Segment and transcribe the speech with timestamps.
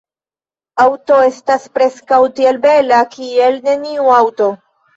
[0.85, 4.53] Aŭto estas preskaŭ tiel bela kiel neniu aŭto.